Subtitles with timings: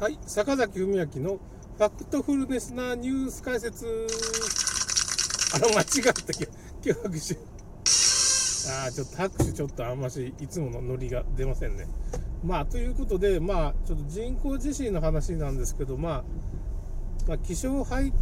[0.00, 1.38] はい、坂崎文明の
[1.78, 3.86] ファクトフルネスなニュース解説。
[5.54, 6.50] あの、間違った、今
[6.82, 7.36] 日拍手。
[8.72, 11.86] ああ、ちょっと拍手ちょっとあんまし、いつものノリが出ませんね。
[12.42, 16.24] まあ、ということで、まあ、ちょっと人工地震の話なんですけど、まあ、
[17.28, 18.12] まあ、気象配、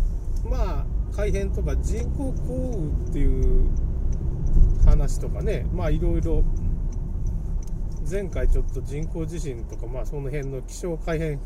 [0.44, 3.70] まあ、改変とか人工降雨っていう
[4.84, 6.44] 話とかね、まあ、いろいろ、
[8.08, 11.40] 前回ちょっと人工地震とか、まあ、その辺の気象改変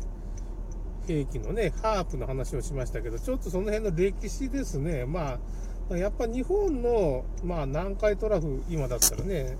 [1.07, 5.39] 兵器のね、ハープの話をしましたけど、ちょっとその辺の歴史ですね、ま
[5.89, 9.57] あ、やっぱ日本の、まあ、南海トラフ、今だったらね、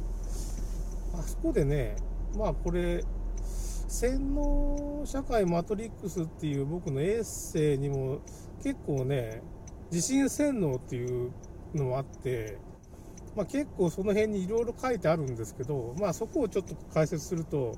[1.17, 1.95] あそこでね、
[2.37, 3.03] まあこれ、
[3.87, 8.19] 洗脳社会マトリックスっていう僕のエッセイにも
[8.61, 9.41] 結構ね、
[9.89, 11.31] 地震洗脳っていう
[11.73, 12.57] のもあって、
[13.35, 17.75] まあ、結構その辺にいろいろ書いてあるんですけど、まあ、そこをちょっと解説すると、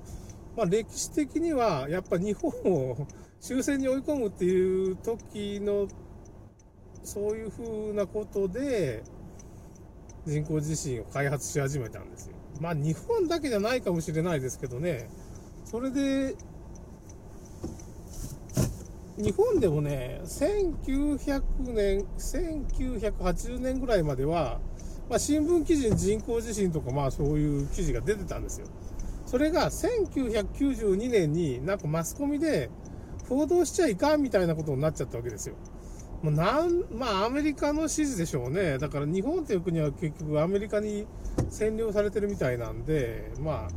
[0.56, 3.08] まあ、歴史的にはやっぱ日本を
[3.40, 5.88] 終戦に追い込むっていう時の
[7.04, 9.04] そういうふうなことで
[10.26, 12.36] 人工地震を開発し始めたんですよ。
[12.60, 15.10] まあ日本だけじゃないかもしれないですけどね、
[15.66, 16.36] それで
[19.18, 21.42] 日本でもね、1900
[21.74, 24.60] 年、1980年ぐらいまでは、
[25.10, 28.68] まあ、新聞記事に人工地震とか、まあそういう記事が出てたんですよ。
[29.30, 32.72] それが1992年になんかマスコミで
[33.28, 35.56] 報道しちゃいかんみたいなことになっちゃったわけですよ。
[36.24, 38.80] もうなんまあアメリカの指示でしょうね。
[38.80, 41.06] だから日本という国は結局アメリカに
[41.52, 43.70] 占領されてるみたいなんで、まあ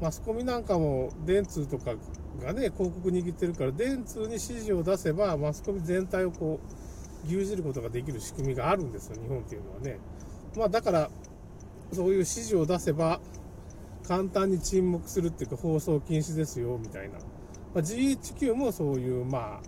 [0.00, 1.96] マスコミなんかも電通とか
[2.40, 9.98] がね、広告握ってるから、電通に指示を出せば、マスコミ全体をこう、牛耳ることができる仕組みがあるんですよ、日本っていうのはね。
[10.56, 11.10] まあだから、
[11.92, 13.20] そういう指示を出せば、
[14.06, 17.14] 簡単に沈黙するっていうか、放送禁止ですよ、みたいな。
[17.14, 17.20] ま
[17.76, 19.62] あ、GHQ もそういう、まあ、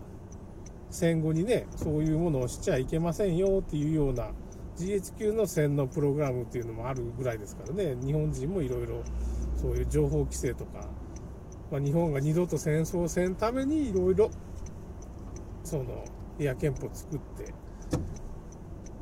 [0.90, 4.30] 戦後にね、そういうものをしちゃいけませんよっていうような、
[4.78, 9.02] GHQ の洗脳プログラムっていうのもあるぐらいですからね、日本人もいろいろ
[9.56, 10.88] そういう情報規制とか、
[11.70, 14.30] まあ、日本が二度と戦争をせんためにいろいろ
[15.64, 16.04] その
[16.38, 17.52] エア憲法作って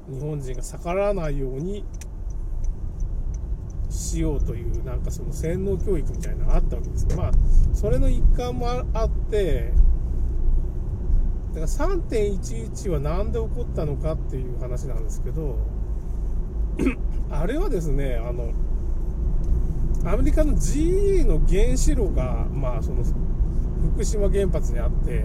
[0.09, 1.85] 日本人が逆らわないように
[4.15, 7.33] しようというなんかその洗脳教育みたいなのがあったわけですまあ
[7.73, 9.73] それの一環もあって
[11.55, 15.59] だから3.11は何で起こったのかっていう話なんですけど
[17.31, 18.53] あれはですねあの
[20.07, 23.03] アメリカの GE の原子炉が、まあ、その
[23.95, 25.25] 福島原発にあって、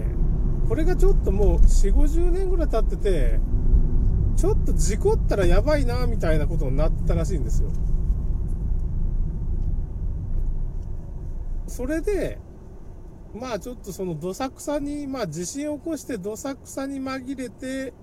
[0.68, 3.40] これがちょっともう4、50年ぐらい経ってて、
[4.36, 7.70] ちょっと事故ったらやばいな、みたいなことになったらしいんですよ。
[11.80, 12.36] それで、
[13.34, 17.94] まあちょっとそのどさくさに、まあ地震を起こしてどさくさに紛れて、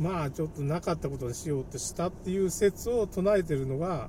[0.00, 4.08] まあちょっとなかったことにしようとしたっていう説を唱えてるのが、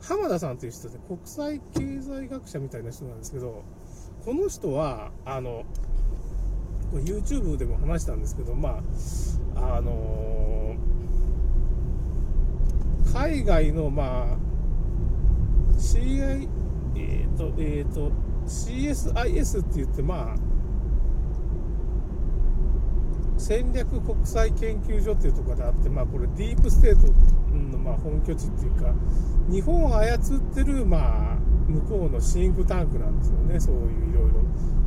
[0.00, 3.64] 浜田さんという人で国際経済学者みたいな人なんですけど、
[4.24, 5.64] この人は、あの、
[6.92, 8.84] YouTube でも話したんですけど、ま
[9.56, 14.36] あ、あのー、海外の、まあ、
[15.76, 16.48] CI、
[16.94, 20.36] えっ、ー、と、えっ、ー、と、CSIS って言って、まあ、
[23.38, 27.06] 戦略国際研究所っていうところであって、まあ、これディープステート
[27.52, 28.92] のまあ本拠地っていうか
[29.48, 30.18] 日本を操っ
[30.54, 31.38] てるまあ
[31.68, 33.60] 向こうのシンクタンクなんですよね。
[33.60, 34.40] そういういろいろ。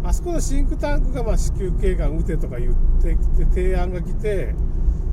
[0.03, 4.53] あそこのシンクタンクがまあ子宮頸がん打てとか言ってきて提案が来て、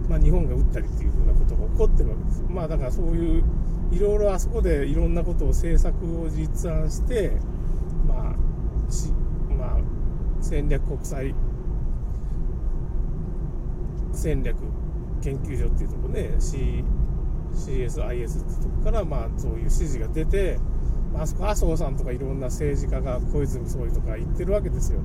[0.09, 3.45] まあ、日本が打ったりっていうふうなことが起こってるわけですまあだからそういう
[3.93, 7.37] いろいろあそこでいろんなことを政策を立案して
[9.59, 9.79] まあ
[10.41, 11.35] 戦略国際
[14.13, 14.57] 戦略
[15.23, 16.85] 研究所っていうとこね、C、
[17.55, 20.59] CSIS っていうとこから、まあ、そういう指示が出て、
[21.15, 25.01] あそこ麻生さんとかいろんな政治家が小泉総理とか言ってるわけですよ。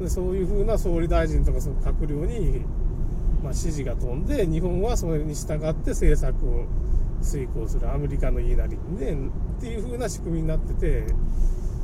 [0.00, 2.60] でそういうふうな総理大臣とかその閣僚に、
[3.42, 6.66] まあ、指示が飛んで、日本はそれに従って政策を
[7.22, 9.28] 遂行するアメリカの言いなりにね、
[9.58, 11.06] っていうふうな仕組みになってて、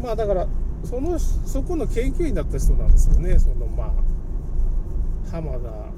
[0.03, 0.47] まあだから、
[0.85, 5.91] その、そこの研究員だった人なんですよね、そのまあ、浜田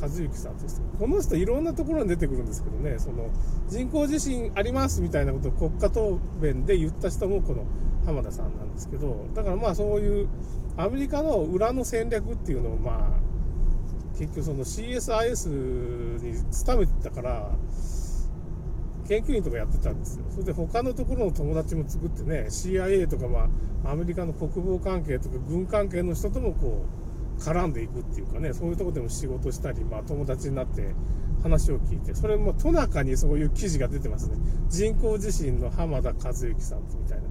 [0.00, 2.98] 和幸さんですこの人いろんなところに出てくるんですけどね。
[2.98, 3.30] その
[3.68, 7.64] 人工地震ありますみたいなことを国家答弁で言った人もこの
[8.04, 9.26] 浜田さんなんですけど。
[9.34, 10.28] だからまあそういう
[10.76, 17.50] アメリカの裏の戦略っていうのをまあ結局その CSIS に勤めてたから
[19.08, 20.24] 研究員とかやってたんですよ。
[20.30, 23.48] それで他のところの友達も作ってね CIA とかま
[23.84, 26.84] あアメリカの国防関係とか軍関係の人ともこ
[27.38, 30.94] う絡んでいくっていうかねそういうとこでも仕事したり、まあ、友達になって
[31.42, 34.36] 話を聞いてそれもトナカにそういう記事が出てますね。
[34.68, 37.24] 人工地震の浜田和之さんみたいな。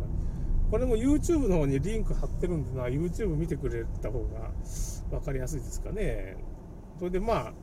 [0.69, 4.49] これも YouTube の方にリンク貼ってるんでな YouTube 見てくれた方が
[5.11, 6.35] 分かりやすいですかね。
[6.97, 7.53] それでまあ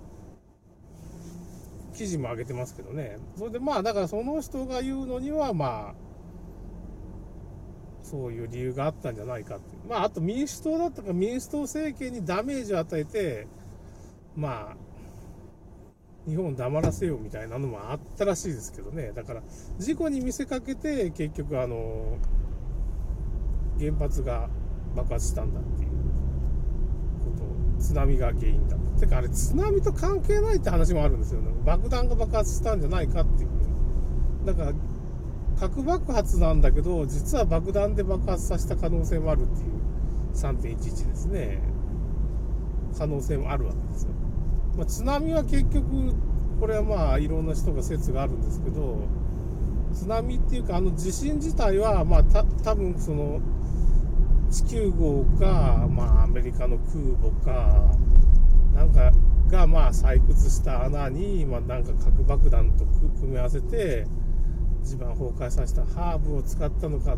[2.00, 3.18] 記事も上げてますけどね。
[3.36, 5.94] それでまあだからその人が言うのにはまあ
[8.02, 13.46] そういう理由があったんじゃないかってまああと民主党だったか民主党政権にダメージを与えて
[14.34, 14.76] まあ
[16.26, 19.12] 日本を黙らせようみたいなのもあったらしいですけどね。
[19.14, 19.42] だから
[19.78, 22.16] 事故に見せかけて結局あの
[23.78, 24.48] 原発が
[24.96, 25.90] 爆発したんだっていう
[27.24, 28.76] こと津波が原因だ。
[29.00, 31.50] てかあれ津波と関係ないって話もあるんですよね。
[31.64, 33.50] 爆弾が爆発したんじゃないかっていう。
[34.44, 34.72] だから
[35.58, 39.80] 核爆発なんだけど実は爆弾で爆発させた可能性もあるっていう。
[40.34, 41.60] 3.11ですね。
[42.96, 44.10] 可能性もあるわけですよ、
[44.76, 46.14] まあ、津波は結局
[46.60, 48.98] これはまあいろんな人が説があるんですけど
[49.92, 53.40] 津波っていうかあの地震自体はまあた多分その
[54.50, 57.96] 地球号か、まあ、アメリカの空母か
[58.74, 59.12] なんか
[59.48, 62.84] がまあ採掘した穴に、まあ、なんか核爆弾と
[63.20, 64.06] 組み合わせて
[64.82, 67.16] 地盤崩壊させたハーブを使ったのか。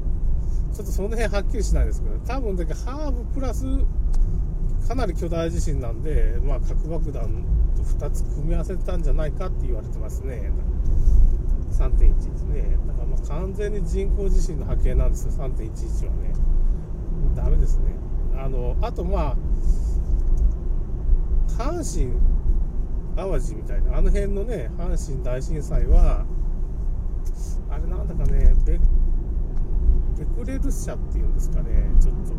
[0.74, 3.66] ちょっとその辺はっきりしないですけど多分だけハーブプラス
[4.88, 7.44] かなり巨大地震なんで、まあ、核爆弾
[7.76, 10.50] と2つ組み合わせたんじゃないかって言われてますね。
[11.72, 12.78] 3.1ですね。
[12.86, 15.32] だからまあ完全に人工地震の波形なんですよ。
[15.32, 16.51] 3.11はね。
[17.34, 17.94] ダメですね。
[18.36, 19.36] あのあとまあ
[21.58, 22.12] 阪神・
[23.14, 26.24] 淡路みたいなあの辺のね阪神大震災は
[27.70, 28.78] あれなんだかねベ
[30.18, 32.32] ベクレル社っていうんですかねちょっと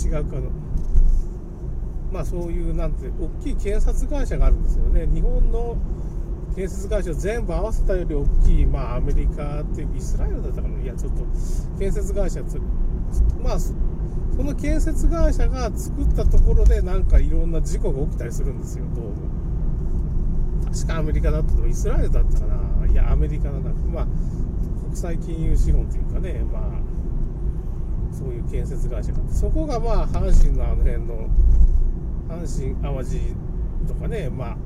[0.00, 0.50] ちょっと違うかな。
[2.12, 5.06] まあそういうなんて大きい建設会社があるんですよね。
[5.12, 5.76] 日本の
[6.54, 10.80] 建設会社全部合わせたより大きい、まあ、アメリカっていうイスラエルだったかな。
[10.80, 11.24] いやちょっと
[11.76, 12.40] 建設会社
[13.42, 13.72] まあそ
[14.42, 19.12] の建設会社が作ったところでなんかいろんな事故が起きたりするんですよどうも。
[20.72, 22.86] 確かアメリカだったとイスラエルだったかな。
[22.90, 24.06] いやアメリカだなまあ
[24.84, 26.62] 国際金融資本というかねまあ
[28.12, 31.28] そういう建設会社があってそこがまあ阪神のあの辺の
[32.28, 33.34] 阪神・淡路
[33.88, 34.56] とかねま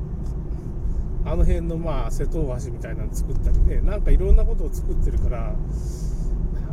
[1.24, 5.54] ああの辺のまあ瀬戸大橋みたいなの作ったりねなんかいろんなことを作ってるから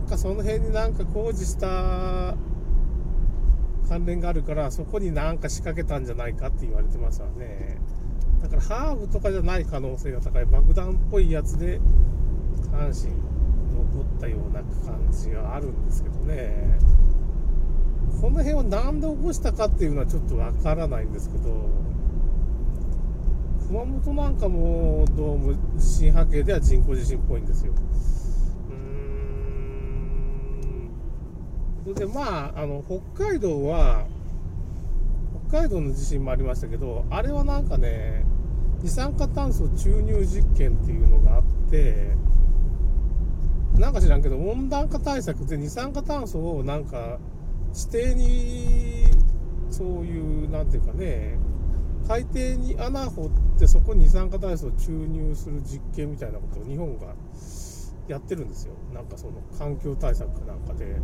[0.06, 2.36] なんかその辺になんか工事した
[3.90, 7.80] 関連があるからそこになんか仕掛けたんじゃないかって言われてますわね。
[8.40, 10.46] だからハーブとかじゃない可能性が高い。
[10.46, 11.80] 爆弾っぽいやつで
[12.72, 13.16] 阪神
[13.74, 16.78] 残ったような感じがあるんですけどね。
[18.22, 21.50] この辺を何で起こしたかっていうのはちょっとわからないんですけど
[23.68, 27.74] 熊本なんかもどうも地震波形では人工地震っぽいんですよ。
[31.94, 32.84] でまああの
[33.16, 34.06] 北海道は
[35.50, 38.26] 北海道の地震もありましたけどあれはなんかね
[38.82, 42.16] 二酸化炭素注入実験っていうのがあって
[43.78, 47.20] なんか知らんけど温暖化対策で二酸化炭素をなんか
[47.74, 49.06] 地底に
[49.70, 51.38] そういうなんていうかね
[52.08, 57.16] 海底に穴掘ってそこに二酸化炭素を注入する実験みたいなことを日本が
[58.08, 58.74] やってるんですよ。
[58.94, 60.96] なんかその環境対策なんかで。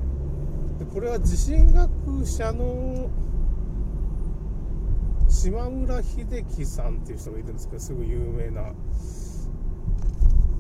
[0.82, 1.90] でこれは地震学
[2.26, 3.08] 者の
[5.30, 8.74] 島村秀樹さんっていう人がいるんですけどすごい有名な。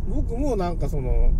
[0.08, 1.32] 僕もなんかその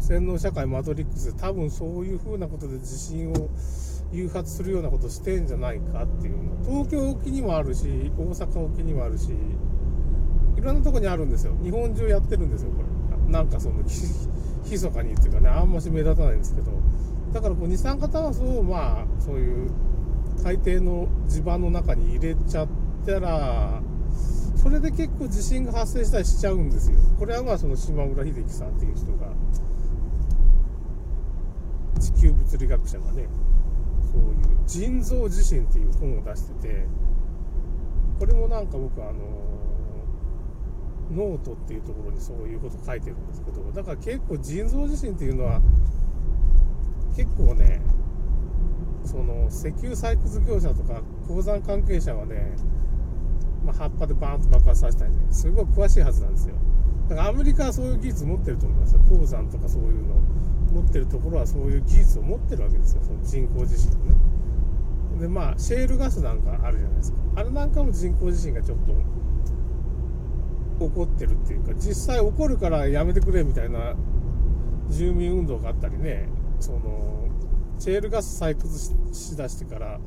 [0.00, 3.50] 洗脳社会マトリックスで多分そういう風なことで地震を
[4.12, 6.64] 誘発するようなことしてんじゃないかっていうの。
[6.64, 9.30] 東京沖にもあるし大阪沖にもあるし
[10.56, 11.54] いろんなとこにあるんですよ。
[11.62, 12.82] 日本中やってるんですよこ
[13.26, 13.32] れ。
[13.32, 13.84] なんかその
[14.64, 16.72] ひそかにっていうかねあんまし目立たないんですけど。
[17.32, 19.70] だからこう二酸化炭素をまあそういう
[20.42, 22.68] 海底の地盤の中に入れちゃっ
[23.04, 23.80] たら
[24.56, 26.98] それで結構地震が発生したりしちゃうんですよ。
[27.18, 29.28] これはまあその島村秀樹さんっていう人が
[32.00, 33.28] 地球物理学者がね
[34.12, 36.86] そういう人造地震っていう本を出してて
[38.18, 39.12] これもなんか僕あの
[41.12, 45.60] ノートっていうところにそういうこと書いてるんですけどだから結構人造地震っていうのは
[47.16, 47.80] 結構ね
[49.04, 52.56] その石油採掘業者とか鉱山関係者はね、
[53.64, 56.54] まあ、葉っぱでバーンと爆発させたりねすごい詳しいはずなんですよ。
[57.08, 59.00] だからアメリカはそういう技術持ってると思いますよ。
[59.08, 60.14] 鉱山とかそういうの
[60.72, 63.02] 持ってるところはそういう技術を持ってるわけですよ。
[63.02, 64.16] その人工地震のね。
[65.20, 67.18] でまあシェールガスなんかあるじゃないですか。
[67.36, 68.86] あれなんかも人工地震がちょっと
[70.88, 73.94] 起こってるっていうか実際起こるからやめてくれみたいな
[74.90, 76.28] 住民運動があったりね
[76.60, 77.28] その
[77.78, 80.00] シェールガス採掘しだしてから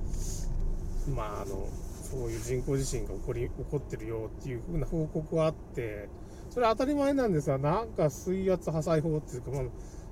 [1.16, 1.68] まああの
[2.10, 6.10] そういう人工地震が起こり起こってるよっていうふうな報告があって
[6.50, 9.64] それ当たり前なんですがなんか水圧破砕法っていうか、まあ、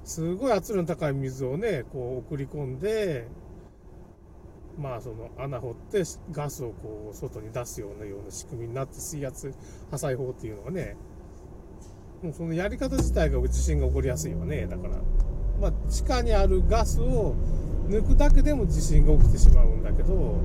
[0.03, 3.27] すごい圧力の高い水をねこう送り込んで
[4.77, 9.51] まあその穴掘ってガスをこう外に出すようなような仕組みになって水圧
[9.89, 10.95] 破砕法っていうのはね
[12.21, 14.97] もうそのやり方自体が地震が起こりやすいわねだから。
[15.59, 17.35] まあ地下にあるガスを
[17.87, 20.39] 抜くだけでも地震が起きてしまうんだけど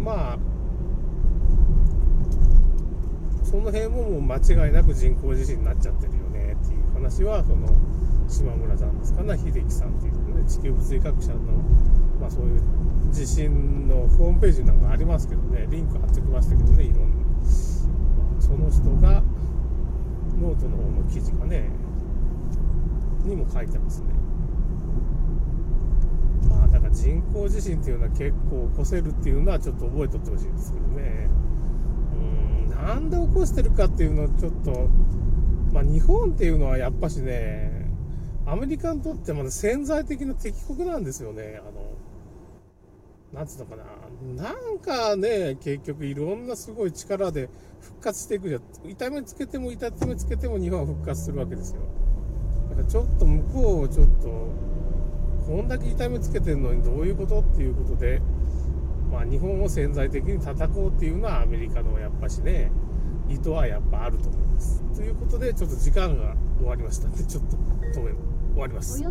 [0.00, 0.38] まあ
[3.42, 7.68] その辺ももう間違いなく人工地震になっちゃってるよねっていう話はその
[8.28, 11.38] 島村さんですかね秀樹さんっていうね地球物理学者の、
[12.20, 12.62] まあ、そういう
[13.12, 17.16] 地震のホームページなんかありますけどねリンク貼ってきましたけどねいろんな
[18.40, 19.22] その人が
[20.40, 21.70] ノートの方の記事がね
[23.26, 24.06] にも書いてますね
[26.48, 31.28] まあだから人工地震っていうのは結構起こせるっていうのはちょっと覚えとってほしいんですけどね
[32.14, 32.16] う
[32.66, 34.88] んなんで起こしてるかっていうのはちょっと
[35.72, 37.90] まあ日本っていうのはやっぱしね
[38.46, 41.96] アメリカにとってまだ潜在的な敵国なんですよねあの
[43.32, 43.84] なんつうのかな、
[44.44, 48.62] なんかね、結局いろんなすごい力で復活していくじゃん。
[48.90, 51.82] 痛めつけても痛めつけても日本は復活するわけですよ。
[52.84, 54.28] ちょっと向こうをちょっと、
[55.46, 58.20] こんだけ痛めつけてるのにどういうことっていうことで、
[59.10, 62.70] まあ日本を潜在的に叩こうっていうのはアメリカのやっぱしね、
[63.28, 64.82] 意図はやっぱあると思います。
[64.94, 67.56] ということで、ちょっと時間が終わりましたんで、ちょっと
[68.00, 68.12] 止め、
[68.52, 69.02] 終わります。